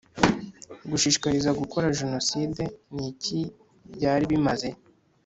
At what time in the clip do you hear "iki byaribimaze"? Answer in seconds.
3.11-4.69